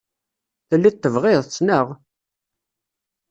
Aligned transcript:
Telliḍ 0.69 0.95
tebɣiḍ-tt, 0.97 1.59
naɣ? 1.67 1.87